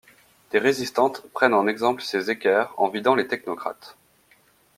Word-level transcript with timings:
Des 0.51 0.57
résistantes 0.57 1.21
prennent 1.31 1.53
en 1.53 1.67
exemple 1.67 2.01
ces 2.01 2.31
équerres 2.31 2.73
en 2.77 2.87
vidant 2.89 3.13
les 3.13 3.27
technocrates. 3.27 3.95